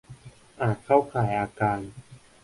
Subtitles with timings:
[0.61, 1.79] อาจเข้าข่ายอาการ